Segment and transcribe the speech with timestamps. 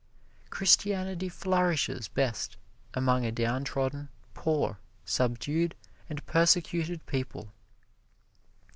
[0.49, 2.57] Christianity flourishes best
[2.95, 5.75] among a downtrodden, poor, subdued
[6.09, 7.51] and persecuted people.